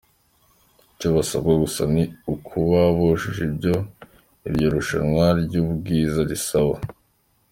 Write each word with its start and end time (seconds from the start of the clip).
Icyo 0.93 1.07
basabwa 1.15 1.53
gusa 1.63 1.81
ni 1.93 2.03
ukuba 2.33 2.79
bujuje 2.95 3.41
ibyo 3.49 3.73
iryo 4.47 4.67
rushanwa 4.75 5.25
ry’ubwiza 5.41 6.19
risaba. 6.29 6.75